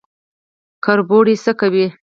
کربوړی 0.83 1.35
څه 1.43 1.51
کوي؟ 1.59 1.85